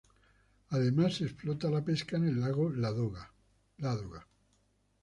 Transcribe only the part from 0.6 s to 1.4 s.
Además se